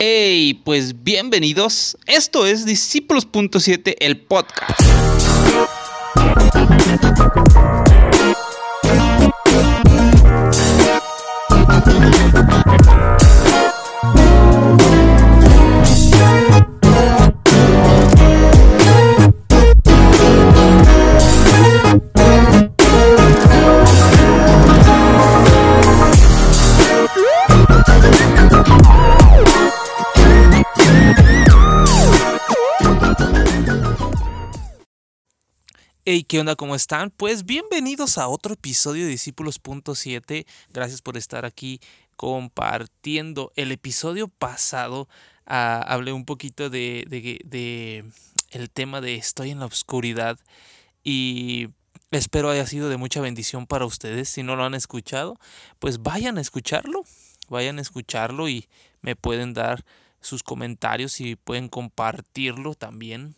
Hey, 0.00 0.54
pues 0.64 1.02
bienvenidos. 1.02 1.98
Esto 2.06 2.46
es 2.46 2.64
Discípulos.7, 2.64 3.96
el 3.98 4.20
podcast. 4.20 4.80
Hey, 36.10 36.24
¿qué 36.24 36.40
onda? 36.40 36.56
¿Cómo 36.56 36.74
están? 36.74 37.10
Pues 37.10 37.44
bienvenidos 37.44 38.16
a 38.16 38.28
otro 38.28 38.54
episodio 38.54 39.04
de 39.04 39.10
Discípulos.7. 39.10 40.46
Gracias 40.72 41.02
por 41.02 41.18
estar 41.18 41.44
aquí 41.44 41.80
compartiendo. 42.16 43.52
El 43.56 43.72
episodio 43.72 44.28
pasado 44.28 45.06
ah, 45.44 45.84
hablé 45.86 46.12
un 46.12 46.24
poquito 46.24 46.70
de, 46.70 47.04
de, 47.10 48.10
el 48.52 48.70
tema 48.70 49.02
de 49.02 49.16
estoy 49.16 49.50
en 49.50 49.58
la 49.58 49.66
oscuridad 49.66 50.38
y 51.04 51.68
espero 52.10 52.48
haya 52.48 52.66
sido 52.66 52.88
de 52.88 52.96
mucha 52.96 53.20
bendición 53.20 53.66
para 53.66 53.84
ustedes. 53.84 54.30
Si 54.30 54.42
no 54.42 54.56
lo 54.56 54.64
han 54.64 54.72
escuchado, 54.72 55.38
pues 55.78 56.02
vayan 56.02 56.38
a 56.38 56.40
escucharlo. 56.40 57.04
Vayan 57.50 57.78
a 57.78 57.82
escucharlo 57.82 58.48
y 58.48 58.66
me 59.02 59.14
pueden 59.14 59.52
dar 59.52 59.84
sus 60.22 60.42
comentarios 60.42 61.20
y 61.20 61.36
pueden 61.36 61.68
compartirlo 61.68 62.74
también. 62.74 63.34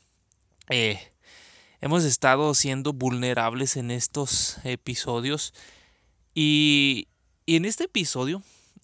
Eh, 0.68 1.00
hemos 1.80 2.04
estado 2.04 2.54
siendo 2.54 2.92
vulnerables 2.92 3.76
en 3.76 3.90
estos 3.90 4.58
episodios. 4.64 5.54
Y, 6.34 7.08
y, 7.46 7.56
en 7.56 7.64
este 7.64 7.84
episodio, 7.84 8.42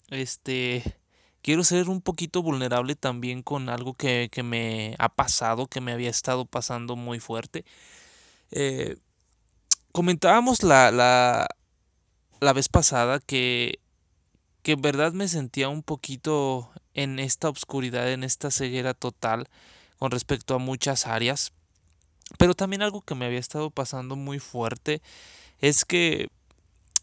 este, 0.09 0.99
quiero 1.41 1.63
ser 1.63 1.89
un 1.89 2.01
poquito 2.01 2.41
vulnerable 2.43 2.95
también 2.95 3.41
con 3.43 3.69
algo 3.69 3.93
que, 3.93 4.29
que 4.31 4.43
me 4.43 4.95
ha 4.99 5.09
pasado, 5.09 5.67
que 5.67 5.81
me 5.81 5.93
había 5.93 6.09
estado 6.09 6.45
pasando 6.45 6.95
muy 6.95 7.19
fuerte. 7.19 7.65
Eh, 8.51 8.97
comentábamos 9.91 10.63
la, 10.63 10.91
la, 10.91 11.47
la 12.39 12.53
vez 12.53 12.69
pasada 12.69 13.19
que, 13.19 13.79
que 14.61 14.73
en 14.73 14.81
verdad 14.81 15.13
me 15.13 15.27
sentía 15.27 15.69
un 15.69 15.83
poquito 15.83 16.71
en 16.93 17.19
esta 17.19 17.49
oscuridad, 17.49 18.11
en 18.11 18.23
esta 18.23 18.51
ceguera 18.51 18.93
total 18.93 19.47
con 19.97 20.11
respecto 20.11 20.55
a 20.55 20.59
muchas 20.59 21.07
áreas. 21.07 21.53
Pero 22.37 22.53
también 22.53 22.81
algo 22.81 23.01
que 23.01 23.15
me 23.15 23.25
había 23.25 23.39
estado 23.39 23.69
pasando 23.69 24.15
muy 24.15 24.39
fuerte 24.39 25.01
es 25.59 25.85
que 25.85 26.29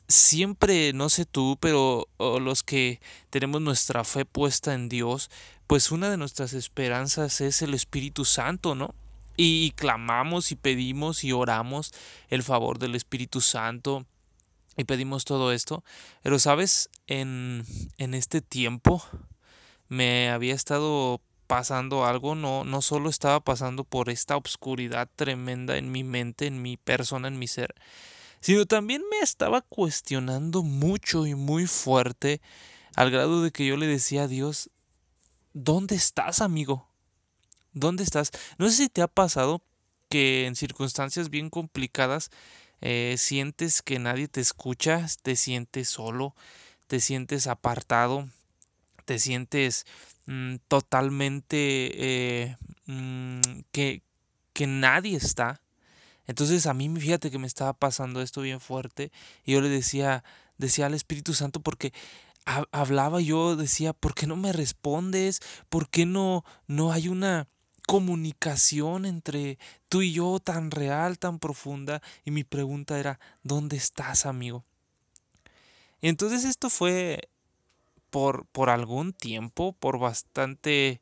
siempre, 0.09 0.93
no 0.93 1.09
sé 1.09 1.25
tú, 1.25 1.57
pero 1.61 2.09
los 2.19 2.63
que 2.63 3.01
tenemos 3.31 3.61
nuestra 3.61 4.05
fe 4.05 4.25
puesta 4.25 4.75
en 4.75 4.89
Dios, 4.89 5.31
pues 5.67 5.91
una 5.91 6.11
de 6.11 6.17
nuestras 6.17 6.53
esperanzas 6.53 7.41
es 7.41 7.63
el 7.63 7.75
Espíritu 7.75 8.25
Santo, 8.25 8.75
¿no? 8.75 8.95
Y, 9.37 9.73
clamamos 9.73 10.53
y 10.53 10.57
pedimos 10.57 11.25
y 11.25 11.33
oramos 11.33 11.93
el 12.29 12.45
favor 12.45 12.79
del 12.79 12.95
Espíritu 12.95 13.41
Santo 13.41 14.07
y 14.77 14.85
pedimos 14.85 15.25
todo 15.25 15.51
esto. 15.53 15.83
Pero, 16.23 16.39
¿sabes? 16.39 16.91
En, 17.09 17.65
en 17.99 18.15
este 18.15 18.41
tiempo 18.41 19.03
me 19.89 20.31
había 20.31 20.55
estado 20.55 21.21
pasando 21.47 22.05
algo, 22.05 22.35
no, 22.35 22.65
no 22.65 22.83
solo 22.83 23.09
estaba 23.09 23.41
pasando 23.41 23.85
por 23.85 24.11
esta 24.11 24.37
obscuridad 24.37 25.09
tremenda 25.15 25.77
en 25.77 25.93
mi 25.93 26.05
mente, 26.05 26.47
en 26.47 26.63
mi 26.63 26.77
persona, 26.77 27.29
en 27.29 27.39
mi 27.39 27.47
ser, 27.47 27.75
sino 28.41 28.67
también 28.67 29.03
me 29.11 29.19
estaba 29.19 29.63
cuestionando 29.63 30.63
mucho 30.63 31.27
y 31.27 31.35
muy 31.35 31.67
fuerte 31.67 32.41
al 32.95 33.11
grado 33.11 33.43
de 33.43 33.51
que 33.51 33.67
yo 33.67 33.77
le 33.77 33.87
decía 33.87 34.25
a 34.25 34.29
Dios, 34.29 34.71
¿dónde 35.53 35.95
estás, 35.95 36.41
amigo? 36.41 36.89
¿Dónde 37.73 38.05
estás? 38.05 38.31
No 38.59 38.69
sé 38.69 38.77
si 38.77 38.89
te 38.89 39.03
ha 39.03 39.09
pasado 39.09 39.63
que 40.09 40.47
en 40.47 40.57
circunstancias 40.57 41.31
bien 41.31 41.51
complicadas 41.51 42.31
eh, 42.81 43.17
sientes 43.19 43.83
que 43.83 43.99
nadie 43.99 44.29
te 44.29 44.41
escucha, 44.41 45.07
te 45.23 45.37
sientes 45.37 45.89
solo, 45.89 46.35
te 46.87 47.01
sientes 47.01 47.47
apartado, 47.47 48.29
te 49.07 49.19
sientes 49.19 49.87
Mm, 50.27 50.57
totalmente 50.69 51.57
eh, 52.47 52.57
mm, 52.87 53.41
que, 53.73 54.03
que 54.53 54.67
nadie 54.67 55.17
está. 55.17 55.61
Entonces 56.27 56.67
a 56.67 56.75
mí 56.75 56.89
fíjate 56.99 57.31
que 57.31 57.39
me 57.39 57.47
estaba 57.47 57.75
pasando 57.75 58.23
esto 58.23 58.41
bien 58.41 58.61
fuerte 58.61 59.13
y 59.45 59.53
yo 59.53 59.61
le 59.61 59.69
decía, 59.69 60.25
decía 60.57 60.87
al 60.87 60.95
Espíritu 60.95 61.35
Santo 61.35 61.61
porque 61.61 61.93
hablaba 62.73 63.21
yo, 63.21 63.57
decía, 63.57 63.93
¿por 63.93 64.15
qué 64.15 64.27
no 64.27 64.37
me 64.37 64.53
respondes? 64.53 65.41
¿Por 65.69 65.89
qué 65.89 66.07
no, 66.07 66.45
no 66.67 66.93
hay 66.93 67.09
una 67.09 67.49
comunicación 67.87 69.05
entre 69.05 69.59
tú 69.89 70.03
y 70.03 70.13
yo 70.13 70.39
tan 70.41 70.71
real, 70.71 71.19
tan 71.19 71.39
profunda? 71.39 72.03
Y 72.25 72.31
mi 72.31 72.45
pregunta 72.45 72.99
era, 72.99 73.19
¿dónde 73.43 73.77
estás, 73.77 74.27
amigo? 74.27 74.65
Entonces 76.01 76.45
esto 76.45 76.69
fue 76.69 77.29
por, 78.15 78.47
por 78.47 78.71
algún 78.71 79.13
tiempo, 79.13 79.73
por 79.73 79.99
bastante, 79.99 81.01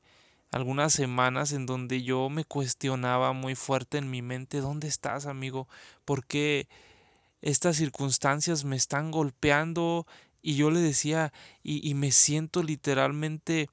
algunas 0.51 0.95
semanas 0.95 1.53
en 1.53 1.67
donde 1.67 2.03
yo 2.03 2.31
me 2.31 2.47
cuestionaba 2.47 3.35
muy 3.35 3.55
fuerte 3.55 3.99
en 3.99 4.11
mi 4.11 4.23
mente, 4.23 4.63
¿dónde 4.63 4.89
estás, 4.89 5.27
amigo? 5.27 5.69
¿Por 6.07 6.25
qué 6.25 6.69
estas 7.43 7.77
circunstancias 7.77 8.65
me 8.65 8.77
están 8.77 9.11
golpeando? 9.11 10.07
Y 10.41 10.57
yo 10.57 10.71
le 10.71 10.81
decía, 10.81 11.35
y, 11.63 11.87
y 11.87 11.93
me 11.93 12.13
siento 12.13 12.63
literalmente 12.63 13.69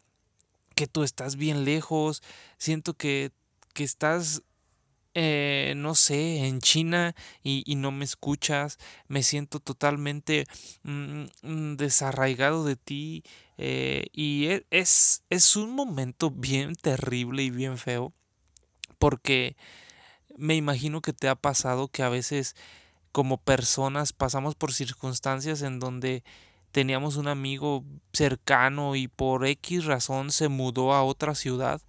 que 0.75 0.87
tú 0.87 1.03
estás 1.03 1.37
bien 1.37 1.63
lejos, 1.63 2.21
siento 2.57 2.93
que, 2.93 3.31
que 3.73 3.85
estás 3.85 4.43
eh, 5.15 5.73
no 5.75 5.95
sé, 5.95 6.45
en 6.45 6.61
China 6.61 7.15
y, 7.43 7.63
no 7.75 7.91
me 7.91 8.05
escuchas, 8.05 8.77
me 9.07 9.23
siento 9.23 9.59
totalmente 9.59 10.45
mm, 10.83 11.23
mm, 11.41 11.75
desarraigado 11.77 12.63
de 12.63 12.75
ti 12.75 13.23
eh, 13.57 14.07
y 14.13 14.47
e, 14.47 14.65
es, 14.69 15.23
es 15.29 15.55
un 15.55 15.71
momento 15.71 16.31
bien 16.31 16.75
terrible 16.75 17.43
y 17.43 17.49
bien 17.49 17.77
feo 17.77 18.13
porque 18.99 19.55
me 20.37 20.55
imagino 20.55 21.01
que 21.01 21.13
te 21.13 21.27
ha 21.27 21.35
pasado 21.35 21.87
que 21.87 22.03
a 22.03 22.09
veces 22.09 22.55
como 23.11 23.37
personas 23.37 24.13
pasamos 24.13 24.55
por 24.55 24.73
circunstancias 24.73 25.61
en 25.63 25.79
donde 25.79 26.23
teníamos 26.71 27.17
un 27.17 27.27
amigo 27.27 27.83
cercano 28.13 28.95
y 28.95 29.07
por 29.07 29.45
X 29.47 29.85
razón 29.85 30.31
se 30.31 30.49
mudó 30.49 30.93
a 30.93 31.03
otra 31.03 31.33
ciudad 31.33 31.81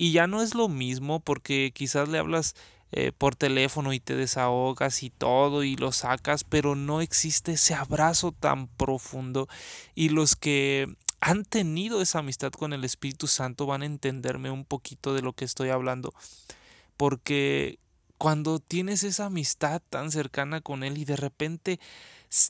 y 0.00 0.12
ya 0.12 0.26
no 0.26 0.40
es 0.40 0.54
lo 0.54 0.70
mismo 0.70 1.20
porque 1.20 1.72
quizás 1.74 2.08
le 2.08 2.16
hablas 2.16 2.54
eh, 2.90 3.12
por 3.12 3.36
teléfono 3.36 3.92
y 3.92 4.00
te 4.00 4.16
desahogas 4.16 5.02
y 5.02 5.10
todo 5.10 5.62
y 5.62 5.76
lo 5.76 5.92
sacas, 5.92 6.42
pero 6.42 6.74
no 6.74 7.02
existe 7.02 7.52
ese 7.52 7.74
abrazo 7.74 8.32
tan 8.32 8.66
profundo 8.66 9.46
y 9.94 10.08
los 10.08 10.36
que 10.36 10.86
han 11.20 11.44
tenido 11.44 12.00
esa 12.00 12.20
amistad 12.20 12.50
con 12.50 12.72
el 12.72 12.82
Espíritu 12.84 13.26
Santo 13.26 13.66
van 13.66 13.82
a 13.82 13.86
entenderme 13.86 14.50
un 14.50 14.64
poquito 14.64 15.12
de 15.12 15.20
lo 15.20 15.34
que 15.34 15.44
estoy 15.44 15.68
hablando 15.68 16.14
porque 16.96 17.78
cuando 18.16 18.58
tienes 18.58 19.04
esa 19.04 19.26
amistad 19.26 19.82
tan 19.90 20.10
cercana 20.10 20.62
con 20.62 20.82
Él 20.82 20.96
y 20.96 21.04
de 21.04 21.16
repente 21.16 21.78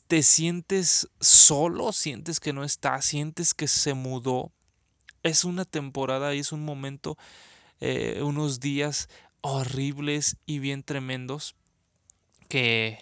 te 0.07 0.23
sientes 0.23 1.09
solo, 1.19 1.91
sientes 1.91 2.39
que 2.39 2.53
no 2.53 2.63
está, 2.63 3.01
sientes 3.01 3.53
que 3.53 3.67
se 3.67 3.93
mudó, 3.93 4.53
es 5.23 5.43
una 5.45 5.65
temporada 5.65 6.33
y 6.35 6.39
es 6.39 6.51
un 6.51 6.63
momento, 6.63 7.17
eh, 7.79 8.21
unos 8.23 8.59
días 8.59 9.09
horribles 9.41 10.37
y 10.45 10.59
bien 10.59 10.83
tremendos 10.83 11.55
que, 12.47 12.99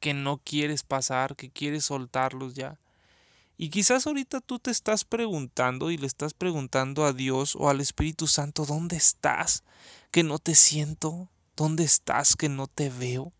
que 0.00 0.14
no 0.14 0.38
quieres 0.38 0.82
pasar, 0.82 1.36
que 1.36 1.50
quieres 1.50 1.86
soltarlos 1.86 2.54
ya. 2.54 2.78
Y 3.56 3.70
quizás 3.70 4.06
ahorita 4.06 4.40
tú 4.40 4.58
te 4.58 4.70
estás 4.70 5.04
preguntando 5.04 5.90
y 5.90 5.96
le 5.96 6.06
estás 6.06 6.34
preguntando 6.34 7.04
a 7.04 7.12
Dios 7.12 7.54
o 7.56 7.68
al 7.68 7.80
Espíritu 7.80 8.26
Santo, 8.26 8.64
¿dónde 8.64 8.96
estás? 8.96 9.62
Que 10.10 10.22
no 10.22 10.38
te 10.38 10.54
siento. 10.54 11.28
¿Dónde 11.54 11.84
estás 11.84 12.34
que 12.34 12.48
no 12.48 12.66
te 12.66 12.88
veo? 12.88 13.32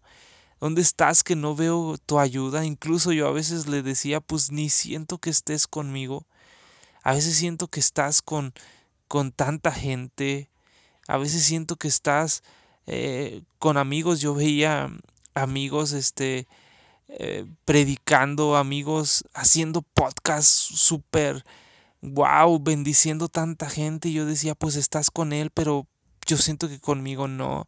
¿Dónde 0.61 0.81
estás 0.81 1.25
que 1.25 1.35
no 1.35 1.57
veo 1.57 1.97
tu 2.07 2.21
ayuda? 2.21 2.65
Incluso 2.65 3.13
yo 3.13 3.27
a 3.27 3.33
veces 3.33 3.67
le 3.67 3.83
decía, 3.83 4.21
pues 4.21 4.53
ni 4.53 4.69
siento 4.69 5.19
que 5.19 5.31
estés 5.31 5.67
conmigo. 5.67 6.27
A 7.03 7.15
veces 7.15 7.37
siento 7.37 7.69
que 7.69 7.81
estás 7.81 8.23
con, 8.23 8.55
con 9.09 9.33
tanta 9.33 9.73
gente. 9.73 10.51
A 11.09 11.19
veces 11.19 11.45
siento 11.45 11.77
que 11.77 11.89
estás 11.89 12.43
eh, 12.87 13.43
con 13.59 13.77
amigos. 13.77 14.21
Yo 14.21 14.35
veía 14.35 14.91
amigos 15.35 15.93
este, 15.93 16.47
eh, 17.09 17.45
predicando, 17.65 18.57
amigos 18.57 19.25
haciendo 19.35 19.83
podcasts 19.83 20.51
súper 20.51 21.45
wow, 22.03 22.59
bendiciendo 22.61 23.29
tanta 23.29 23.69
gente. 23.69 24.09
Y 24.09 24.15
yo 24.15 24.27
decía, 24.27 24.55
pues 24.55 24.77
estás 24.77 25.11
con 25.11 25.33
él, 25.33 25.51
pero 25.51 25.89
yo 26.27 26.37
siento 26.37 26.69
que 26.69 26.81
conmigo 26.81 27.27
no. 27.27 27.67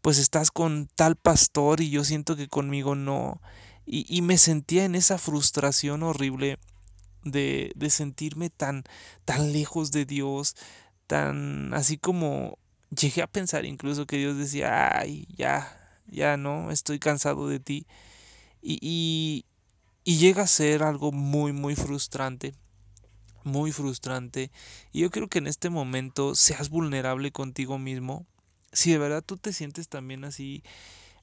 Pues 0.00 0.18
estás 0.18 0.50
con 0.50 0.88
tal 0.96 1.14
pastor 1.14 1.80
y 1.80 1.90
yo 1.90 2.02
siento 2.02 2.34
que 2.34 2.48
conmigo 2.48 2.96
no. 2.96 3.40
Y, 3.86 4.04
y 4.08 4.22
me 4.22 4.38
sentía 4.38 4.84
en 4.84 4.96
esa 4.96 5.18
frustración 5.18 6.02
horrible 6.02 6.58
de, 7.24 7.72
de 7.76 7.90
sentirme 7.90 8.50
tan, 8.50 8.84
tan 9.24 9.52
lejos 9.52 9.90
de 9.92 10.04
Dios, 10.04 10.56
tan 11.06 11.72
así 11.74 11.98
como 11.98 12.58
llegué 12.96 13.22
a 13.22 13.26
pensar 13.26 13.64
incluso 13.64 14.06
que 14.06 14.18
Dios 14.18 14.36
decía, 14.36 14.98
ay, 14.98 15.26
ya, 15.36 16.00
ya 16.06 16.36
no, 16.36 16.70
estoy 16.70 16.98
cansado 16.98 17.48
de 17.48 17.60
ti. 17.60 17.86
Y, 18.60 18.78
y, 18.80 19.44
y 20.04 20.18
llega 20.18 20.42
a 20.42 20.46
ser 20.46 20.82
algo 20.82 21.12
muy, 21.12 21.52
muy 21.52 21.76
frustrante 21.76 22.54
muy 23.44 23.72
frustrante. 23.72 24.50
Y 24.92 25.00
yo 25.00 25.10
creo 25.10 25.28
que 25.28 25.38
en 25.38 25.46
este 25.46 25.70
momento 25.70 26.34
seas 26.34 26.68
vulnerable 26.68 27.32
contigo 27.32 27.78
mismo. 27.78 28.26
Si 28.72 28.90
de 28.90 28.98
verdad 28.98 29.22
tú 29.24 29.36
te 29.36 29.52
sientes 29.52 29.88
también 29.88 30.24
así 30.24 30.62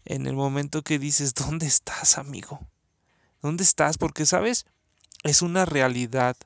en 0.05 0.27
el 0.27 0.35
momento 0.35 0.81
que 0.81 0.99
dices, 0.99 1.33
¿dónde 1.33 1.65
estás, 1.67 2.17
amigo? 2.17 2.59
¿Dónde 3.41 3.63
estás? 3.63 3.97
Porque, 3.97 4.25
¿sabes? 4.25 4.65
Es 5.23 5.41
una 5.41 5.65
realidad. 5.65 6.37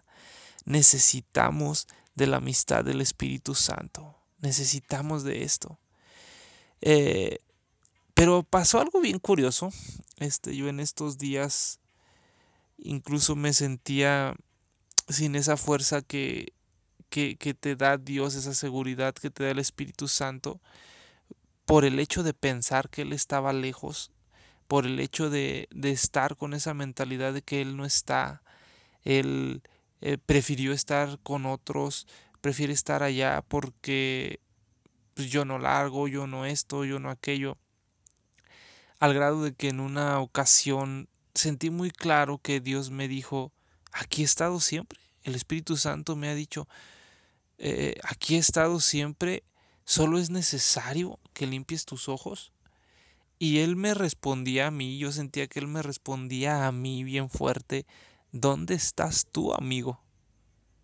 Necesitamos 0.65 1.87
de 2.15 2.27
la 2.27 2.37
amistad 2.37 2.83
del 2.83 3.01
Espíritu 3.01 3.55
Santo. 3.55 4.15
Necesitamos 4.39 5.23
de 5.23 5.43
esto. 5.43 5.79
Eh, 6.81 7.39
pero 8.13 8.43
pasó 8.43 8.79
algo 8.79 9.01
bien 9.01 9.19
curioso. 9.19 9.71
Este, 10.17 10.55
yo 10.55 10.67
en 10.67 10.79
estos 10.79 11.17
días 11.17 11.79
incluso 12.77 13.35
me 13.35 13.53
sentía 13.53 14.35
sin 15.07 15.35
esa 15.35 15.57
fuerza 15.57 16.01
que, 16.01 16.53
que, 17.09 17.35
que, 17.37 17.53
te 17.53 17.75
da 17.75 17.97
Dios, 17.97 18.35
esa 18.35 18.53
seguridad 18.53 19.13
que 19.13 19.29
te 19.29 19.45
da 19.45 19.51
el 19.51 19.59
Espíritu 19.59 20.07
Santo, 20.07 20.59
por 21.65 21.85
el 21.85 21.99
hecho 21.99 22.23
de 22.23 22.33
pensar 22.33 22.89
que 22.89 23.03
Él 23.03 23.13
estaba 23.13 23.53
lejos, 23.53 24.11
por 24.67 24.85
el 24.85 24.99
hecho 24.99 25.29
de, 25.29 25.67
de 25.71 25.91
estar 25.91 26.35
con 26.35 26.53
esa 26.53 26.73
mentalidad 26.73 27.33
de 27.33 27.41
que 27.41 27.61
Él 27.61 27.77
no 27.77 27.85
está, 27.85 28.42
Él 29.03 29.61
eh, 30.01 30.17
prefirió 30.17 30.73
estar 30.73 31.19
con 31.23 31.45
otros, 31.45 32.07
prefiere 32.41 32.73
estar 32.73 33.03
allá 33.03 33.43
porque 33.47 34.39
pues, 35.13 35.29
yo 35.29 35.45
no 35.45 35.59
largo, 35.59 36.07
yo 36.07 36.27
no 36.27 36.45
esto, 36.45 36.85
yo 36.85 36.99
no 36.99 37.09
aquello, 37.09 37.57
al 38.99 39.13
grado 39.13 39.43
de 39.43 39.53
que 39.53 39.69
en 39.69 39.79
una 39.79 40.19
ocasión 40.19 41.09
sentí 41.33 41.69
muy 41.69 41.91
claro 41.91 42.37
que 42.37 42.59
Dios 42.59 42.89
me 42.89 43.07
dijo, 43.07 43.51
aquí 43.91 44.21
he 44.21 44.25
estado 44.25 44.59
siempre, 44.59 44.99
el 45.23 45.35
Espíritu 45.35 45.77
Santo 45.77 46.15
me 46.15 46.29
ha 46.29 46.35
dicho, 46.35 46.67
eh, 47.57 47.95
aquí 48.03 48.35
he 48.35 48.39
estado 48.39 48.79
siempre, 48.79 49.43
solo 49.85 50.19
es 50.19 50.29
necesario 50.29 51.19
que 51.33 51.47
limpies 51.47 51.85
tus 51.85 52.09
ojos. 52.09 52.51
Y 53.39 53.59
él 53.59 53.75
me 53.75 53.93
respondía 53.93 54.67
a 54.67 54.71
mí, 54.71 54.97
yo 54.97 55.11
sentía 55.11 55.47
que 55.47 55.59
él 55.59 55.67
me 55.67 55.81
respondía 55.81 56.65
a 56.65 56.71
mí 56.71 57.03
bien 57.03 57.29
fuerte, 57.29 57.85
¿dónde 58.33 58.73
estás 58.73 59.25
tú, 59.31 59.53
amigo? 59.53 60.01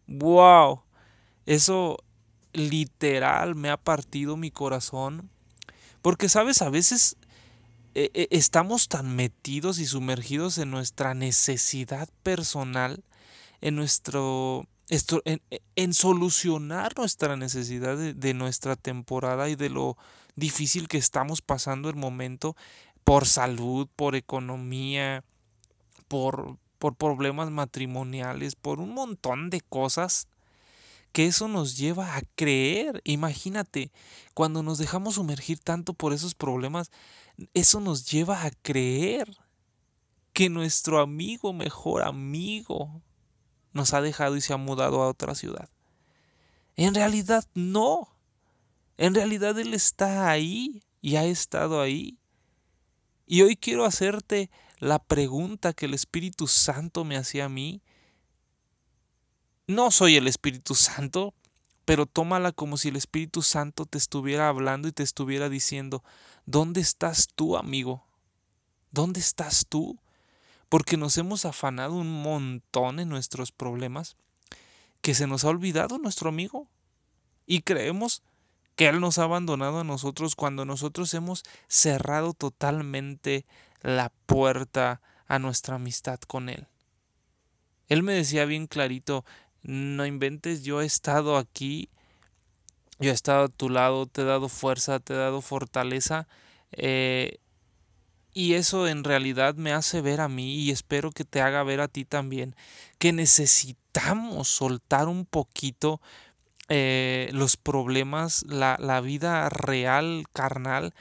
¡Wow! 0.08 0.84
Eso 1.46 1.98
literal 2.54 3.56
me 3.56 3.70
ha 3.70 3.78
partido 3.78 4.38
mi 4.38 4.52
corazón. 4.52 5.30
Porque, 6.02 6.30
sabes, 6.30 6.62
a 6.62 6.70
veces 6.70 7.18
eh, 7.96 8.12
eh, 8.14 8.28
estamos 8.32 8.88
tan 8.88 9.14
metidos 9.16 9.80
y 9.80 9.86
sumergidos 9.86 10.58
en 10.58 10.72
nuestra 10.72 11.14
necesidad 11.14 12.08
personal, 12.24 13.04
en 13.60 13.76
nuestro 13.76 14.66
en, 15.76 15.94
solucionar 15.94 16.98
nuestra 16.98 17.36
necesidad 17.36 17.98
de, 17.98 18.34
nuestra 18.34 18.76
temporada 18.76 19.50
y 19.50 19.56
de 19.56 19.70
lo 19.70 19.98
difícil 20.36 20.88
que 20.88 20.98
estamos 20.98 21.42
pasando 21.42 21.90
el 21.90 21.96
momento 21.96 22.56
por 23.04 23.28
salud, 23.28 23.88
por 23.96 24.16
economía, 24.16 25.24
por, 26.08 26.58
por 26.80 26.96
problemas 26.96 27.52
matrimoniales, 27.52 28.56
por 28.56 28.80
un 28.80 28.94
montón 28.94 29.50
de 29.50 29.62
cosas 29.62 30.28
que 31.12 31.26
eso 31.26 31.48
nos 31.48 31.78
lleva 31.78 32.16
a 32.16 32.22
creer. 32.36 33.02
Imagínate, 33.04 33.92
cuando 34.34 34.64
nos 34.64 34.78
dejamos 34.78 35.16
sumergir 35.16 35.60
tanto 35.60 35.94
por 35.94 36.14
esos 36.14 36.34
problemas, 36.34 36.92
eso 37.54 37.80
nos 37.80 38.10
lleva 38.10 38.44
a 38.44 38.52
creer 38.52 39.38
que 40.34 40.50
nuestro 40.50 41.00
amigo, 41.00 41.54
mejor 41.54 42.04
amigo, 42.04 43.02
nos 43.74 43.94
ha 43.94 44.02
dejado 44.02 44.36
y 44.38 44.42
se 44.42 44.54
ha 44.54 44.58
mudado 44.58 45.02
a 45.02 45.08
otra 45.08 45.36
ciudad. 45.36 45.70
En 46.76 46.96
realidad 46.96 47.46
no. 47.54 48.16
En 48.98 49.16
realidad 49.16 49.58
Él 49.60 49.74
está 49.74 50.30
ahí 50.30 50.84
y 51.02 51.16
ha 51.16 51.26
estado 51.26 51.82
ahí. 51.82 52.18
Y 53.26 53.42
hoy 53.42 53.56
quiero 53.56 53.86
hacerte 53.86 54.50
la 54.80 55.00
pregunta 55.00 55.74
que 55.74 55.86
el 55.86 55.94
Espíritu 55.94 56.48
Santo 56.48 57.06
me 57.06 57.18
hacía 57.18 57.46
a 57.46 57.50
mí. 57.50 57.82
No 59.68 59.92
soy 59.92 60.16
el 60.16 60.28
Espíritu 60.28 60.74
Santo, 60.76 61.34
pero 61.86 62.06
tómala 62.06 62.52
como 62.52 62.78
si 62.78 62.90
el 62.90 62.96
Espíritu 62.96 63.42
Santo 63.42 63.86
te 63.86 63.98
estuviera 63.98 64.50
hablando 64.50 64.88
y 64.88 64.92
te 64.92 65.04
estuviera 65.04 65.50
diciendo, 65.50 66.04
¿dónde 66.46 66.82
estás 66.82 67.28
tú, 67.36 67.58
amigo? 67.58 68.06
¿Dónde 68.92 69.20
estás 69.20 69.66
tú? 69.70 70.00
porque 70.70 70.98
nos 70.98 71.18
hemos 71.18 71.46
afanado 71.46 71.96
un 71.96 72.22
montón 72.22 73.00
en 73.00 73.10
nuestros 73.10 73.52
problemas 73.52 74.16
que 75.02 75.16
se 75.16 75.28
nos 75.28 75.44
ha 75.44 75.50
olvidado 75.50 75.98
nuestro 75.98 76.30
amigo 76.30 76.68
y 77.48 77.62
creemos 77.62 78.22
que 78.76 78.88
Él 78.88 79.02
nos 79.02 79.18
ha 79.18 79.24
abandonado 79.24 79.80
a 79.80 79.84
nosotros 79.84 80.36
cuando 80.36 80.64
nosotros 80.64 81.14
hemos 81.16 81.44
cerrado 81.68 82.34
totalmente 82.34 83.46
la 83.82 84.12
puerta 84.26 85.02
a 85.28 85.40
nuestra 85.40 85.76
amistad 85.76 86.20
con 86.20 86.50
Él. 86.50 86.68
Él 87.88 88.04
me 88.04 88.14
decía 88.14 88.46
bien 88.46 88.68
clarito, 88.68 89.26
no 89.62 90.06
inventes, 90.06 90.64
yo 90.64 90.82
he 90.82 90.86
estado 90.86 91.38
aquí, 91.38 91.90
yo 93.00 93.12
he 93.12 93.14
estado 93.14 93.46
a 93.46 93.50
tu 93.50 93.70
lado, 93.70 94.06
te 94.06 94.22
he 94.22 94.26
dado 94.26 94.50
fuerza, 94.50 95.00
te 95.00 95.14
he 95.14 95.18
dado 95.18 95.42
fortaleza, 95.42 96.28
eh, 96.72 97.40
y 98.34 98.54
eso 98.54 98.88
en 98.88 99.04
realidad 99.04 99.56
me 99.56 99.74
hace 99.74 100.02
ver 100.02 100.22
a 100.22 100.30
mí 100.30 100.56
y 100.56 100.72
espero 100.72 101.12
que 101.12 101.26
te 101.26 101.42
haga 101.42 101.64
ver 101.64 101.82
a 101.82 101.88
ti 101.88 102.06
también 102.06 102.56
que 103.00 103.12
necesitamos 103.12 104.48
soltar 104.48 105.08
un 105.08 105.26
poquito 105.26 106.00
eh, 106.68 107.30
los 107.34 107.58
problemas, 107.58 108.46
la, 108.48 108.78
la, 108.80 109.02
vida 109.02 109.50
real, 109.50 110.26
carnal, 110.32 110.94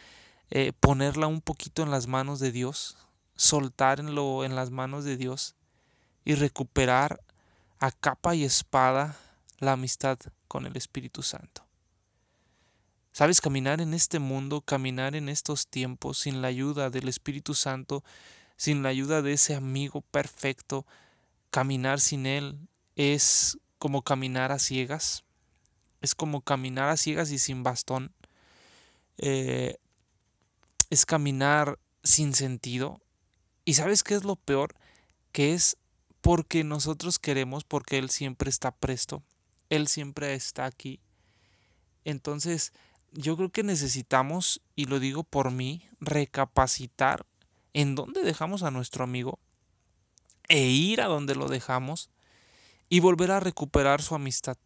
eh, 0.50 0.72
ponerla 0.78 1.26
un 1.26 1.40
poquito 1.40 1.82
en 1.82 1.90
las 1.90 2.06
manos 2.06 2.40
de 2.40 2.52
Dios, 2.52 2.96
soltarlo 3.36 4.44
en 4.44 4.54
las 4.54 4.70
manos 4.70 5.04
de 5.04 5.16
Dios 5.16 5.54
y 6.24 6.34
recuperar 6.34 7.20
a 7.80 7.90
capa 7.92 8.34
y 8.34 8.44
espada 8.44 9.16
la 9.58 9.72
amistad 9.72 10.18
con 10.48 10.66
el 10.66 10.76
Espíritu 10.76 11.22
Santo. 11.22 11.64
Sabes, 13.12 13.40
caminar 13.40 13.80
en 13.80 13.94
este 13.94 14.20
mundo, 14.20 14.60
caminar 14.60 15.16
en 15.16 15.28
estos 15.28 15.66
tiempos 15.66 16.18
sin 16.18 16.40
la 16.40 16.48
ayuda 16.48 16.88
del 16.88 17.08
Espíritu 17.08 17.54
Santo, 17.54 18.04
sin 18.56 18.82
la 18.82 18.90
ayuda 18.90 19.22
de 19.22 19.32
ese 19.32 19.54
amigo 19.54 20.02
perfecto, 20.02 20.86
caminar 21.50 22.00
sin 22.00 22.26
Él 22.26 22.58
es 22.94 23.58
como 23.78 24.02
caminar 24.02 24.52
a 24.52 24.58
ciegas, 24.58 25.24
es 26.00 26.14
como 26.14 26.42
caminar 26.42 26.88
a 26.88 26.96
ciegas 26.96 27.30
y 27.30 27.38
sin 27.38 27.62
bastón, 27.62 28.12
eh, 29.18 29.78
es 30.90 31.06
caminar 31.06 31.78
sin 32.02 32.34
sentido. 32.34 33.00
¿Y 33.64 33.74
sabes 33.74 34.02
qué 34.02 34.14
es 34.14 34.24
lo 34.24 34.36
peor? 34.36 34.74
Que 35.32 35.54
es 35.54 35.76
porque 36.20 36.64
nosotros 36.64 37.18
queremos, 37.18 37.64
porque 37.64 37.98
Él 37.98 38.10
siempre 38.10 38.50
está 38.50 38.70
presto, 38.72 39.22
Él 39.68 39.88
siempre 39.88 40.34
está 40.34 40.64
aquí. 40.64 41.00
Entonces, 42.04 42.72
yo 43.12 43.36
creo 43.36 43.50
que 43.50 43.62
necesitamos, 43.62 44.62
y 44.74 44.86
lo 44.86 45.00
digo 45.00 45.24
por 45.24 45.50
mí, 45.50 45.86
recapacitar 46.00 47.26
en 47.72 47.94
dónde 47.94 48.22
dejamos 48.22 48.62
a 48.62 48.70
nuestro 48.70 49.04
amigo 49.04 49.38
e 50.48 50.66
ir 50.66 51.00
a 51.00 51.06
donde 51.06 51.34
lo 51.34 51.48
dejamos 51.48 52.10
y 52.88 53.00
volver 53.00 53.30
a 53.30 53.40
recuperar 53.40 54.02
su 54.02 54.14
amistad. 54.14 54.56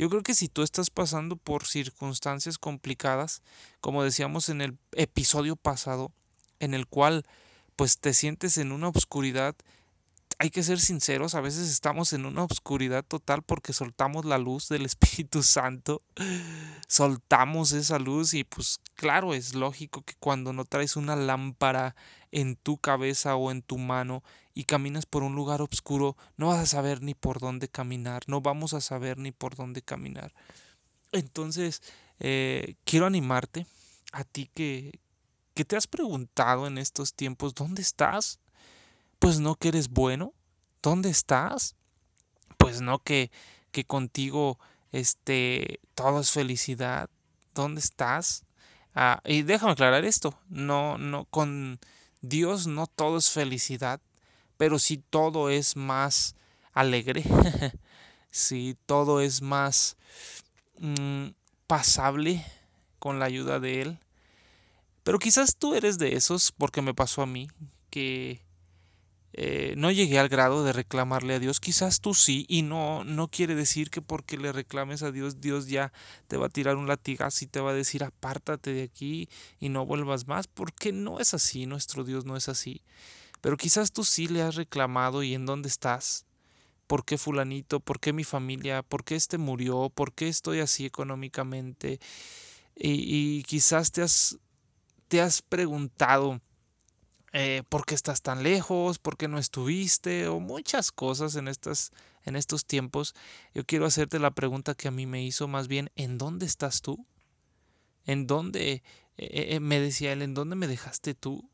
Yo 0.00 0.08
creo 0.08 0.22
que 0.22 0.34
si 0.34 0.48
tú 0.48 0.62
estás 0.62 0.88
pasando 0.88 1.36
por 1.36 1.66
circunstancias 1.66 2.56
complicadas, 2.56 3.42
como 3.82 4.02
decíamos 4.02 4.48
en 4.48 4.62
el 4.62 4.78
episodio 4.92 5.56
pasado, 5.56 6.10
en 6.58 6.72
el 6.72 6.86
cual 6.86 7.26
pues 7.76 7.98
te 7.98 8.14
sientes 8.14 8.56
en 8.56 8.72
una 8.72 8.88
oscuridad 8.88 9.54
hay 10.38 10.48
que 10.48 10.62
ser 10.62 10.80
sinceros, 10.80 11.34
a 11.34 11.42
veces 11.42 11.68
estamos 11.68 12.14
en 12.14 12.24
una 12.24 12.44
oscuridad 12.44 13.04
total 13.04 13.42
porque 13.42 13.74
soltamos 13.74 14.24
la 14.24 14.38
luz 14.38 14.70
del 14.70 14.86
Espíritu 14.86 15.42
Santo, 15.42 16.00
soltamos 16.88 17.72
esa 17.72 17.98
luz 17.98 18.32
y 18.32 18.44
pues 18.44 18.80
claro, 18.94 19.34
es 19.34 19.54
lógico 19.54 20.00
que 20.00 20.14
cuando 20.18 20.54
no 20.54 20.64
traes 20.64 20.96
una 20.96 21.14
lámpara 21.14 21.94
en 22.32 22.56
tu 22.56 22.78
cabeza 22.78 23.36
o 23.36 23.50
en 23.50 23.60
tu 23.60 23.76
mano 23.76 24.22
y 24.60 24.64
caminas 24.64 25.06
por 25.06 25.22
un 25.22 25.34
lugar 25.34 25.62
oscuro, 25.62 26.18
no 26.36 26.48
vas 26.48 26.58
a 26.58 26.66
saber 26.66 27.00
ni 27.00 27.14
por 27.14 27.40
dónde 27.40 27.66
caminar, 27.66 28.24
no 28.26 28.42
vamos 28.42 28.74
a 28.74 28.82
saber 28.82 29.16
ni 29.16 29.32
por 29.32 29.56
dónde 29.56 29.80
caminar. 29.80 30.34
Entonces, 31.12 31.82
eh, 32.18 32.74
quiero 32.84 33.06
animarte 33.06 33.66
a 34.12 34.22
ti 34.22 34.50
que, 34.52 35.00
que 35.54 35.64
te 35.64 35.76
has 35.76 35.86
preguntado 35.86 36.66
en 36.66 36.76
estos 36.76 37.14
tiempos, 37.14 37.54
¿dónde 37.54 37.80
estás? 37.80 38.38
Pues 39.18 39.40
no 39.40 39.54
que 39.54 39.68
eres 39.68 39.88
bueno, 39.88 40.34
¿dónde 40.82 41.08
estás? 41.08 41.74
Pues 42.58 42.82
no 42.82 42.98
que, 42.98 43.30
que 43.72 43.86
contigo 43.86 44.58
este, 44.92 45.80
todo 45.94 46.20
es 46.20 46.32
felicidad, 46.32 47.08
¿dónde 47.54 47.80
estás? 47.80 48.44
Ah, 48.94 49.22
y 49.24 49.40
déjame 49.40 49.72
aclarar 49.72 50.04
esto, 50.04 50.38
no, 50.50 50.98
no, 50.98 51.24
con 51.30 51.80
Dios 52.20 52.66
no 52.66 52.86
todo 52.88 53.16
es 53.16 53.30
felicidad, 53.30 54.02
pero 54.60 54.78
sí 54.78 55.02
todo 55.08 55.48
es 55.48 55.74
más 55.74 56.36
alegre, 56.74 57.24
sí 58.30 58.76
todo 58.84 59.22
es 59.22 59.40
más 59.40 59.96
mm, 60.78 61.28
pasable 61.66 62.44
con 62.98 63.18
la 63.18 63.24
ayuda 63.24 63.58
de 63.58 63.80
Él. 63.80 63.98
Pero 65.02 65.18
quizás 65.18 65.56
tú 65.56 65.74
eres 65.74 65.96
de 65.96 66.14
esos, 66.14 66.52
porque 66.52 66.82
me 66.82 66.92
pasó 66.92 67.22
a 67.22 67.26
mí, 67.26 67.48
que 67.88 68.42
eh, 69.32 69.72
no 69.78 69.90
llegué 69.90 70.18
al 70.18 70.28
grado 70.28 70.62
de 70.62 70.74
reclamarle 70.74 71.36
a 71.36 71.38
Dios. 71.38 71.58
Quizás 71.58 72.02
tú 72.02 72.12
sí, 72.12 72.44
y 72.46 72.60
no, 72.60 73.02
no 73.04 73.28
quiere 73.28 73.54
decir 73.54 73.88
que 73.88 74.02
porque 74.02 74.36
le 74.36 74.52
reclames 74.52 75.02
a 75.02 75.10
Dios, 75.10 75.40
Dios 75.40 75.68
ya 75.68 75.90
te 76.28 76.36
va 76.36 76.48
a 76.48 76.50
tirar 76.50 76.76
un 76.76 76.86
latigazo 76.86 77.46
y 77.46 77.48
te 77.48 77.60
va 77.60 77.70
a 77.70 77.74
decir 77.74 78.04
apártate 78.04 78.74
de 78.74 78.82
aquí 78.82 79.30
y 79.58 79.70
no 79.70 79.86
vuelvas 79.86 80.26
más, 80.26 80.48
porque 80.48 80.92
no 80.92 81.18
es 81.18 81.32
así, 81.32 81.64
nuestro 81.64 82.04
Dios 82.04 82.26
no 82.26 82.36
es 82.36 82.50
así. 82.50 82.82
Pero 83.40 83.56
quizás 83.56 83.92
tú 83.92 84.04
sí 84.04 84.28
le 84.28 84.42
has 84.42 84.54
reclamado 84.54 85.22
y 85.22 85.34
en 85.34 85.46
dónde 85.46 85.68
estás. 85.68 86.26
¿Por 86.86 87.04
qué 87.04 87.18
fulanito? 87.18 87.80
¿Por 87.80 88.00
qué 88.00 88.12
mi 88.12 88.24
familia? 88.24 88.82
¿Por 88.82 89.04
qué 89.04 89.14
este 89.16 89.38
murió? 89.38 89.90
¿Por 89.90 90.12
qué 90.12 90.28
estoy 90.28 90.60
así 90.60 90.86
económicamente? 90.86 92.00
Y, 92.74 93.38
y 93.38 93.42
quizás 93.44 93.92
te 93.92 94.02
has, 94.02 94.38
te 95.08 95.20
has 95.20 95.42
preguntado 95.42 96.40
eh, 97.32 97.62
por 97.68 97.86
qué 97.86 97.94
estás 97.94 98.22
tan 98.22 98.42
lejos, 98.42 98.98
por 98.98 99.16
qué 99.16 99.28
no 99.28 99.38
estuviste, 99.38 100.26
o 100.26 100.40
muchas 100.40 100.90
cosas 100.90 101.36
en, 101.36 101.46
estas, 101.46 101.92
en 102.24 102.34
estos 102.34 102.64
tiempos. 102.64 103.14
Yo 103.54 103.64
quiero 103.64 103.86
hacerte 103.86 104.18
la 104.18 104.32
pregunta 104.32 104.74
que 104.74 104.88
a 104.88 104.90
mí 104.90 105.06
me 105.06 105.22
hizo 105.22 105.46
más 105.46 105.68
bien, 105.68 105.90
¿en 105.94 106.18
dónde 106.18 106.46
estás 106.46 106.82
tú? 106.82 107.06
¿En 108.04 108.26
dónde, 108.26 108.72
eh, 108.72 108.82
eh, 109.16 109.60
me 109.60 109.78
decía 109.78 110.12
él, 110.12 110.22
¿en 110.22 110.34
dónde 110.34 110.56
me 110.56 110.66
dejaste 110.66 111.14
tú? 111.14 111.48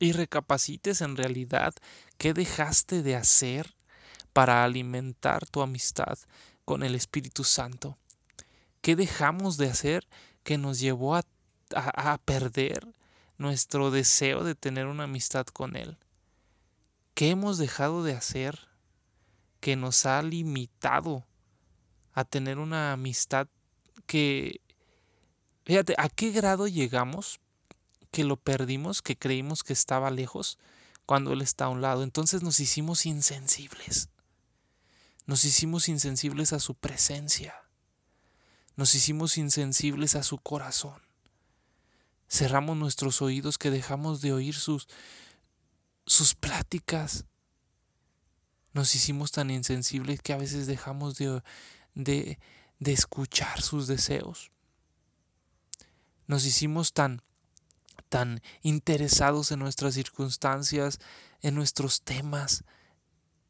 Y 0.00 0.12
recapacites 0.12 1.00
en 1.00 1.16
realidad 1.16 1.74
qué 2.16 2.34
dejaste 2.34 3.02
de 3.02 3.16
hacer 3.16 3.74
para 4.32 4.64
alimentar 4.64 5.46
tu 5.46 5.62
amistad 5.62 6.18
con 6.64 6.82
el 6.82 6.94
Espíritu 6.94 7.44
Santo. 7.44 7.98
¿Qué 8.80 8.94
dejamos 8.94 9.56
de 9.56 9.68
hacer 9.68 10.06
que 10.44 10.58
nos 10.58 10.78
llevó 10.78 11.16
a, 11.16 11.24
a, 11.74 12.18
perder 12.18 12.86
nuestro 13.36 13.90
deseo 13.90 14.44
de 14.44 14.54
tener 14.54 14.86
una 14.86 15.04
amistad 15.04 15.46
con 15.46 15.76
Él? 15.76 15.98
¿Qué 17.14 17.30
hemos 17.30 17.58
dejado 17.58 18.04
de 18.04 18.12
hacer 18.14 18.68
que 19.60 19.74
nos 19.74 20.06
ha 20.06 20.22
limitado 20.22 21.26
a 22.12 22.24
tener 22.24 22.58
una 22.58 22.92
amistad 22.92 23.48
que... 24.06 24.60
Fíjate, 25.64 25.94
¿a 25.98 26.08
qué 26.08 26.30
grado 26.30 26.68
llegamos 26.68 27.40
que 28.10 28.24
lo 28.24 28.36
perdimos, 28.36 29.02
que 29.02 29.16
creímos 29.16 29.62
que 29.62 29.72
estaba 29.72 30.10
lejos, 30.10 30.58
cuando 31.06 31.32
Él 31.32 31.42
está 31.42 31.66
a 31.66 31.68
un 31.70 31.80
lado. 31.80 32.02
Entonces 32.02 32.42
nos 32.42 32.60
hicimos 32.60 33.06
insensibles. 33.06 34.10
Nos 35.26 35.44
hicimos 35.44 35.88
insensibles 35.88 36.52
a 36.52 36.60
su 36.60 36.74
presencia. 36.74 37.54
Nos 38.76 38.94
hicimos 38.94 39.38
insensibles 39.38 40.14
a 40.14 40.22
su 40.22 40.38
corazón. 40.38 41.00
Cerramos 42.28 42.76
nuestros 42.76 43.22
oídos 43.22 43.58
que 43.58 43.70
dejamos 43.70 44.20
de 44.20 44.32
oír 44.32 44.54
sus, 44.54 44.86
sus 46.06 46.34
pláticas. 46.34 47.24
Nos 48.72 48.94
hicimos 48.94 49.32
tan 49.32 49.50
insensibles 49.50 50.20
que 50.20 50.34
a 50.34 50.36
veces 50.36 50.66
dejamos 50.66 51.16
de, 51.16 51.42
de, 51.94 52.38
de 52.78 52.92
escuchar 52.92 53.62
sus 53.62 53.86
deseos. 53.86 54.50
Nos 56.26 56.44
hicimos 56.44 56.92
tan 56.92 57.22
tan 58.08 58.40
interesados 58.62 59.52
en 59.52 59.60
nuestras 59.60 59.94
circunstancias, 59.94 61.00
en 61.40 61.54
nuestros 61.54 62.02
temas, 62.02 62.64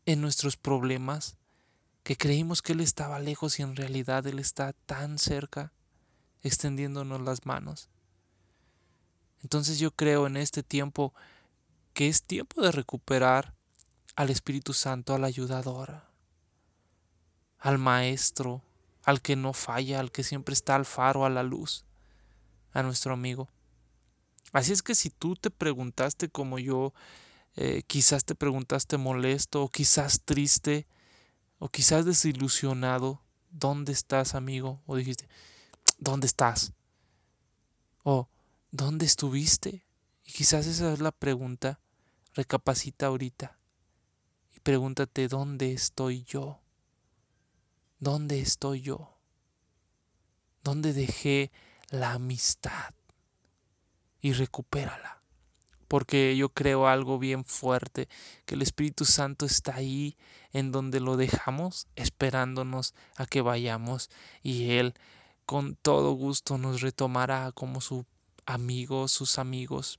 en 0.07 0.21
nuestros 0.21 0.57
problemas, 0.57 1.37
que 2.03 2.17
creímos 2.17 2.62
que 2.62 2.73
Él 2.73 2.81
estaba 2.81 3.19
lejos 3.19 3.59
y 3.59 3.62
en 3.62 3.77
realidad 3.77 4.27
Él 4.27 4.38
está 4.38 4.73
tan 4.73 5.19
cerca, 5.19 5.73
extendiéndonos 6.43 7.21
las 7.21 7.47
manos. 7.47 7.88
Entonces 9.43 9.79
yo 9.79 9.91
creo 9.91 10.27
en 10.27 10.37
este 10.37 10.62
tiempo 10.62 11.15
que 11.93 12.09
es 12.09 12.23
tiempo 12.23 12.62
de 12.62 12.73
recuperar 12.73 13.55
al 14.17 14.31
Espíritu 14.31 14.73
Santo, 14.73 15.15
al 15.15 15.25
ayudador, 15.25 16.03
al 17.59 17.79
Maestro, 17.79 18.62
al 19.05 19.21
que 19.21 19.37
no 19.37 19.53
falla, 19.53 20.00
al 20.00 20.11
que 20.11 20.25
siempre 20.25 20.53
está 20.53 20.75
al 20.75 20.85
faro, 20.85 21.25
a 21.25 21.31
la 21.31 21.43
luz, 21.43 21.85
a 22.73 22.83
nuestro 22.83 23.12
amigo. 23.12 23.49
Así 24.52 24.73
es 24.73 24.83
que 24.83 24.95
si 24.95 25.11
tú 25.11 25.37
te 25.37 25.50
preguntaste 25.50 26.28
como 26.28 26.59
yo, 26.59 26.95
eh, 27.57 27.83
quizás 27.87 28.25
te 28.25 28.35
preguntaste 28.35 28.97
molesto 28.97 29.62
o 29.62 29.69
quizás 29.69 30.23
triste 30.25 30.87
o 31.59 31.69
quizás 31.69 32.05
desilusionado, 32.05 33.21
¿dónde 33.50 33.93
estás 33.93 34.35
amigo? 34.35 34.81
O 34.87 34.97
dijiste, 34.97 35.28
¿dónde 35.99 36.26
estás? 36.26 36.73
O 38.05 38.28
¿dónde 38.71 39.07
estuviste? 39.07 39.85
Y 40.25 40.33
quizás 40.33 40.67
esa 40.67 40.93
es 40.93 41.00
la 41.00 41.12
pregunta. 41.12 41.81
Recapacita 42.35 43.07
ahorita 43.07 43.59
y 44.55 44.61
pregúntate, 44.61 45.28
¿dónde 45.28 45.73
estoy 45.73 46.23
yo? 46.23 46.61
¿Dónde 47.99 48.40
estoy 48.40 48.83
yo? 48.83 49.17
¿Dónde 50.62 50.93
dejé 50.93 51.50
la 51.90 52.12
amistad? 52.12 52.95
Y 54.21 54.33
recupérala. 54.33 55.23
Porque 55.87 56.37
yo 56.37 56.51
creo 56.51 56.87
algo 56.87 57.19
bien 57.19 57.45
fuerte, 57.45 58.09
que 58.45 58.55
el 58.55 58.63
Espíritu 58.63 59.05
Santo 59.05 59.47
está 59.47 59.77
ahí 59.77 60.17
en 60.53 60.71
donde 60.71 61.01
lo 61.01 61.17
dejamos, 61.17 61.87
esperándonos 61.97 62.95
a 63.17 63.27
que 63.27 63.41
vayamos 63.41 64.11
y 64.43 64.73
Él 64.73 64.95
con 65.47 65.77
todo 65.77 66.13
gusto 66.13 66.59
nos 66.59 66.83
retomará 66.83 67.53
como 67.53 67.81
su 67.81 68.05
amigo, 68.45 69.09
sus 69.09 69.39
amigos 69.39 69.99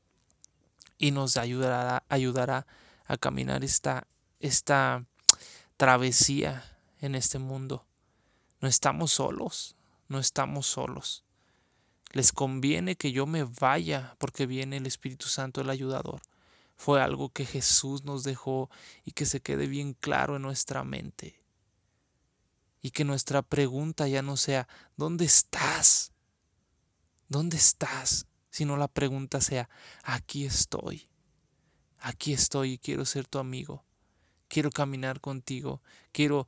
y 1.00 1.10
nos 1.10 1.38
ayudará, 1.38 2.04
ayudará 2.08 2.68
a 3.06 3.18
caminar 3.18 3.64
esta, 3.64 4.06
esta 4.40 5.06
travesía 5.78 6.78
en 7.00 7.16
este 7.16 7.40
mundo. 7.40 7.86
No 8.62 8.68
estamos 8.68 9.14
solos, 9.14 9.76
no 10.08 10.20
estamos 10.20 10.68
solos. 10.68 11.24
Les 12.12 12.32
conviene 12.32 12.96
que 12.96 13.12
yo 13.12 13.26
me 13.26 13.44
vaya 13.44 14.16
porque 14.18 14.46
viene 14.46 14.78
el 14.78 14.88
Espíritu 14.88 15.28
Santo 15.28 15.62
el 15.62 15.70
ayudador. 15.70 16.22
Fue 16.76 17.02
algo 17.02 17.30
que 17.30 17.46
Jesús 17.46 18.04
nos 18.04 18.24
dejó 18.24 18.70
y 19.04 19.12
que 19.12 19.26
se 19.26 19.42
quede 19.42 19.68
bien 19.68 19.94
claro 19.94 20.38
en 20.38 20.42
nuestra 20.42 20.84
mente. 20.84 21.40
Y 22.82 22.92
que 22.92 23.04
nuestra 23.04 23.42
pregunta 23.42 24.08
ya 24.08 24.22
no 24.22 24.38
sea 24.38 24.68
¿dónde 24.96 25.26
estás? 25.26 26.14
¿Dónde 27.28 27.58
estás? 27.58 28.28
Sino 28.50 28.78
la 28.78 28.88
pregunta 28.88 29.42
sea 29.42 29.70
aquí 30.04 30.46
estoy. 30.46 31.10
Aquí 32.00 32.34
estoy 32.34 32.74
y 32.74 32.78
quiero 32.78 33.06
ser 33.06 33.28
tu 33.28 33.40
amigo. 33.40 33.84
Quiero 34.48 34.72
caminar 34.72 35.22
contigo. 35.22 35.84
Quiero 36.12 36.48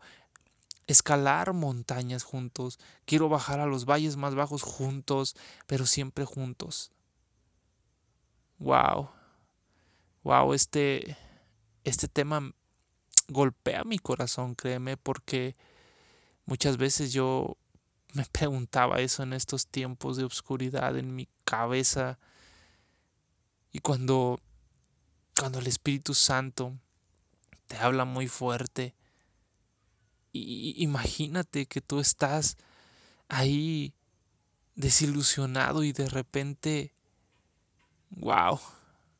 escalar 0.87 1.53
montañas 1.53 2.23
juntos, 2.23 2.79
quiero 3.05 3.29
bajar 3.29 3.59
a 3.59 3.65
los 3.65 3.85
valles 3.85 4.17
más 4.17 4.35
bajos 4.35 4.61
juntos, 4.63 5.35
pero 5.67 5.85
siempre 5.85 6.25
juntos. 6.25 6.91
Wow. 8.59 9.09
Wow, 10.23 10.53
este 10.53 11.17
este 11.83 12.07
tema 12.07 12.53
golpea 13.27 13.83
mi 13.83 13.97
corazón, 13.97 14.55
créeme, 14.55 14.97
porque 14.97 15.55
muchas 16.45 16.77
veces 16.77 17.11
yo 17.13 17.57
me 18.13 18.25
preguntaba 18.25 18.99
eso 18.99 19.23
en 19.23 19.33
estos 19.33 19.67
tiempos 19.67 20.17
de 20.17 20.25
oscuridad 20.25 20.97
en 20.97 21.15
mi 21.15 21.27
cabeza. 21.45 22.19
Y 23.71 23.79
cuando 23.79 24.39
cuando 25.39 25.59
el 25.59 25.67
Espíritu 25.67 26.13
Santo 26.13 26.77
te 27.67 27.77
habla 27.77 28.05
muy 28.05 28.27
fuerte, 28.27 28.93
y 30.31 30.75
imagínate 30.77 31.65
que 31.65 31.81
tú 31.81 31.99
estás 31.99 32.57
ahí 33.27 33.93
desilusionado 34.75 35.83
y 35.83 35.91
de 35.91 36.07
repente, 36.07 36.93
wow, 38.11 38.59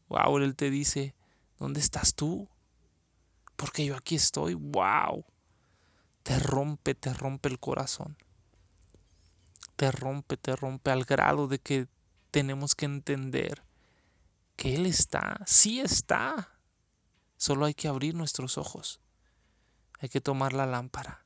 wow, 0.09 0.37
Él 0.37 0.55
te 0.55 0.69
dice, 0.69 1.15
¿dónde 1.59 1.79
estás 1.79 2.15
tú? 2.15 2.47
porque 3.61 3.85
yo 3.85 3.95
aquí 3.95 4.15
estoy, 4.15 4.55
wow. 4.55 5.23
Te 6.23 6.39
rompe, 6.39 6.95
te 6.95 7.13
rompe 7.13 7.47
el 7.47 7.59
corazón. 7.59 8.17
Te 9.75 9.91
rompe, 9.91 10.35
te 10.35 10.55
rompe 10.55 10.89
al 10.89 11.05
grado 11.05 11.47
de 11.47 11.59
que 11.59 11.87
tenemos 12.31 12.73
que 12.73 12.85
entender 12.85 13.61
que 14.55 14.73
Él 14.73 14.87
está, 14.87 15.41
sí 15.45 15.79
está. 15.79 16.49
Solo 17.37 17.65
hay 17.65 17.75
que 17.75 17.87
abrir 17.87 18.15
nuestros 18.15 18.57
ojos. 18.57 18.99
Hay 20.01 20.09
que 20.09 20.21
tomar 20.21 20.53
la 20.53 20.65
lámpara 20.65 21.25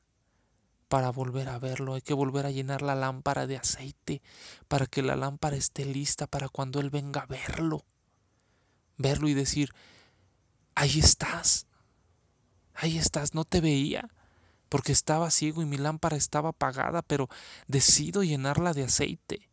para 0.88 1.10
volver 1.10 1.48
a 1.48 1.58
verlo. 1.58 1.94
Hay 1.94 2.02
que 2.02 2.14
volver 2.14 2.46
a 2.46 2.50
llenar 2.50 2.82
la 2.82 2.94
lámpara 2.94 3.46
de 3.46 3.56
aceite 3.56 4.22
para 4.68 4.86
que 4.86 5.02
la 5.02 5.16
lámpara 5.16 5.56
esté 5.56 5.84
lista 5.84 6.26
para 6.26 6.48
cuando 6.48 6.78
Él 6.80 6.90
venga 6.90 7.22
a 7.22 7.26
verlo. 7.26 7.84
Verlo 8.98 9.28
y 9.28 9.34
decir, 9.34 9.72
ahí 10.74 10.98
estás, 10.98 11.66
ahí 12.74 12.98
estás, 12.98 13.34
no 13.34 13.44
te 13.44 13.60
veía 13.60 14.08
porque 14.68 14.92
estaba 14.92 15.30
ciego 15.30 15.62
y 15.62 15.66
mi 15.66 15.76
lámpara 15.76 16.16
estaba 16.16 16.50
apagada, 16.50 17.02
pero 17.02 17.28
decido 17.66 18.22
llenarla 18.22 18.72
de 18.72 18.84
aceite. 18.84 19.48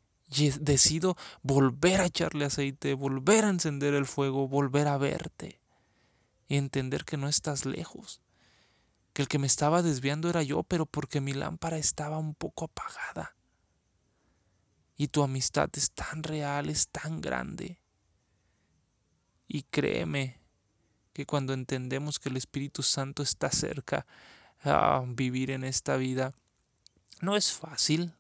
Decido 0.60 1.15
volver 1.44 2.01
a 2.01 2.06
echarle 2.06 2.46
aceite, 2.46 2.96
volver 2.96 3.46
a 3.46 3.50
encender 3.50 3.94
el 3.94 4.08
fuego, 4.08 4.48
volver 4.48 4.88
a 4.88 4.98
verte 4.98 5.62
y 6.48 6.58
entender 6.58 7.06
que 7.06 7.18
no 7.18 7.27
estás 7.27 7.65
lejos, 7.65 8.23
que 9.13 9.22
el 9.22 9.27
que 9.27 9.39
me 9.39 9.48
estaba 9.48 9.82
desviando 9.82 10.29
era 10.29 10.41
yo, 10.43 10.63
pero 10.63 10.86
porque 10.86 11.22
mi 11.22 11.34
lámpara 11.34 11.77
estaba 11.77 12.17
un 12.17 12.34
poco 12.34 12.65
apagada. 12.65 13.36
Y 14.98 15.08
tu 15.08 15.24
amistad 15.24 15.70
es 15.74 15.91
tan 15.91 16.24
real, 16.24 16.70
es 16.70 16.88
tan 16.89 17.22
grande. 17.22 17.79
Y 19.48 19.63
créeme 19.63 20.39
que 21.13 21.25
cuando 21.27 21.53
entendemos 21.53 22.20
que 22.20 22.29
el 22.29 22.38
Espíritu 22.38 22.82
Santo 22.82 23.22
está 23.22 23.51
cerca 23.51 24.08
a 24.63 25.03
vivir 25.05 25.51
en 25.51 25.63
esta 25.63 25.96
vida, 25.96 26.34
no 27.22 27.36
es 27.36 27.51
fácil, 27.51 28.13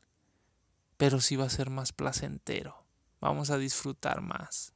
pero 0.97 1.19
sí 1.19 1.35
va 1.35 1.45
a 1.45 1.49
ser 1.49 1.71
más 1.71 1.91
placentero. 1.91 2.85
Vamos 3.19 3.49
a 3.49 3.57
disfrutar 3.57 4.21
más. 4.21 4.73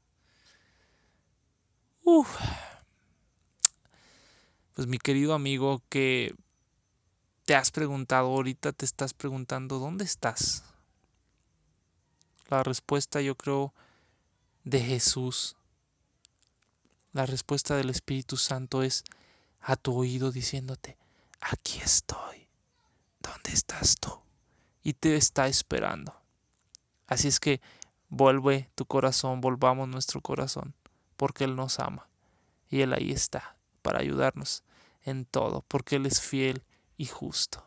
Uf. 2.04 2.40
Pues 4.78 4.88
mi 4.88 5.00
querido 5.00 5.34
amigo 5.34 5.82
que 5.90 6.36
te 7.46 7.56
has 7.56 7.72
preguntado, 7.72 8.28
ahorita 8.28 8.74
te 8.74 8.86
estás 8.86 9.16
preguntando, 9.16 9.80
¿dónde 9.80 10.06
estás? 10.06 10.66
La 12.48 12.62
respuesta 12.62 13.20
yo 13.20 13.34
creo 13.34 13.74
de 14.66 14.80
Jesús, 14.80 15.56
la 17.12 17.26
respuesta 17.26 17.76
del 17.76 17.90
Espíritu 17.90 18.38
Santo 18.38 18.84
es 18.84 19.04
a 19.62 19.78
tu 19.78 19.98
oído 19.98 20.32
diciéndote, 20.32 20.96
aquí 21.42 21.80
estoy, 21.80 22.48
¿dónde 23.20 23.54
estás 23.54 23.96
tú? 24.00 24.12
Y 24.84 24.94
te 24.94 25.16
está 25.16 25.48
esperando. 25.48 26.14
Así 27.08 27.28
es 27.28 27.40
que 27.40 27.62
vuelve 28.10 28.70
tu 28.76 28.86
corazón, 28.86 29.42
volvamos 29.42 29.88
nuestro 29.88 30.22
corazón, 30.22 30.76
porque 31.16 31.46
Él 31.46 31.56
nos 31.56 31.80
ama. 31.80 32.08
Y 32.70 32.82
Él 32.82 32.94
ahí 32.94 33.12
está 33.12 33.57
para 33.88 34.02
ayudarnos 34.02 34.66
en 35.06 35.24
todo, 35.24 35.64
porque 35.70 35.96
Él 35.96 36.06
es 36.08 36.20
fiel 36.20 36.62
y 36.98 37.06
justo. 37.06 37.66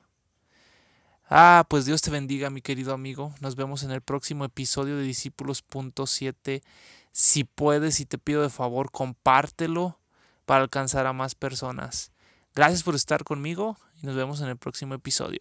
Ah, 1.30 1.64
pues 1.66 1.86
Dios 1.86 2.02
te 2.02 2.10
bendiga, 2.10 2.50
mi 2.50 2.60
querido 2.60 2.92
amigo. 2.92 3.34
Nos 3.40 3.56
vemos 3.56 3.84
en 3.84 3.90
el 3.90 4.02
próximo 4.02 4.44
episodio 4.44 4.98
de 4.98 5.02
Discípulos.7. 5.02 6.62
Si 7.10 7.44
puedes 7.44 8.00
y 8.00 8.04
te 8.04 8.18
pido 8.18 8.42
de 8.42 8.50
favor, 8.50 8.90
compártelo 8.90 9.98
para 10.44 10.60
alcanzar 10.60 11.06
a 11.06 11.14
más 11.14 11.34
personas. 11.34 12.12
Gracias 12.54 12.82
por 12.82 12.94
estar 12.94 13.24
conmigo 13.24 13.78
y 14.02 14.06
nos 14.06 14.14
vemos 14.14 14.42
en 14.42 14.48
el 14.48 14.58
próximo 14.58 14.92
episodio. 14.92 15.40